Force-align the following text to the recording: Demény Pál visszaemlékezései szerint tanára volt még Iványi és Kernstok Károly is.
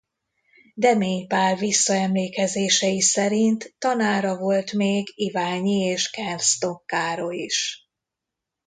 Demény 0.75 1.27
Pál 1.27 1.55
visszaemlékezései 1.55 3.01
szerint 3.01 3.73
tanára 3.77 4.37
volt 4.37 4.73
még 4.73 5.07
Iványi 5.15 5.77
és 5.79 6.09
Kernstok 6.09 6.85
Károly 6.85 7.35
is. 7.37 7.87